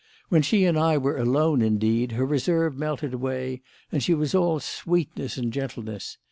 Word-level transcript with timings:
When 0.29 0.41
she 0.41 0.65
and 0.65 0.79
I 0.79 0.97
were 0.97 1.15
alone, 1.19 1.61
indeed, 1.61 2.13
her 2.13 2.25
reserve 2.25 2.75
melted 2.75 3.13
away 3.13 3.61
and 3.91 4.01
she 4.01 4.15
was 4.15 4.33
all 4.33 4.59
sweetness 4.59 5.37
and 5.37 5.53
gentleness. 5.53 6.17